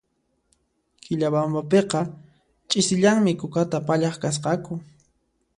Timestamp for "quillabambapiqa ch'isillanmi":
1.03-3.31